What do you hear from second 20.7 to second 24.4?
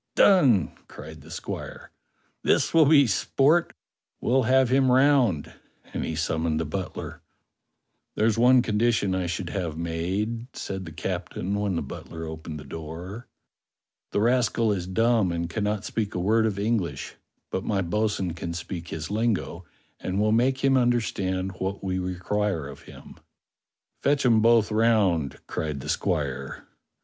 under stand what we require of him." "Fetch